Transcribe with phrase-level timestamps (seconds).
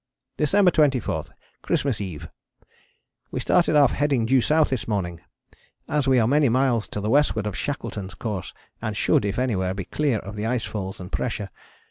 [0.35, 1.25] December 24.
[1.61, 2.27] Christmas Eve.
[3.29, 5.21] We started off heading due south this morning,
[5.87, 8.51] as we are many miles to the westward of Shackleton's course
[8.81, 11.51] and should if anywhere be clear of the ice falls and pressure.